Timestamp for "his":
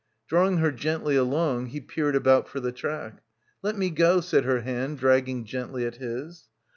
5.97-6.49